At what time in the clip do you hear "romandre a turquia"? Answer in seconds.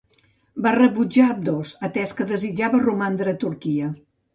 2.91-3.97